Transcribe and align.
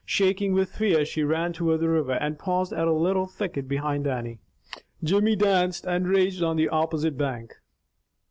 Shaking 0.03 0.53
with 0.53 0.71
fear, 0.73 1.05
she 1.05 1.21
ran 1.23 1.53
toward 1.53 1.79
the 1.81 1.89
river, 1.89 2.13
and 2.13 2.39
paused 2.39 2.73
at 2.73 2.87
a 2.87 2.91
little 2.91 3.27
thicket 3.27 3.67
behind 3.67 4.05
Dannie. 4.05 4.39
Jimmy 5.03 5.35
danced 5.35 5.85
and 5.85 6.07
raged 6.07 6.41
on 6.41 6.55
the 6.55 6.69
opposite 6.69 7.19
bank. 7.19 7.53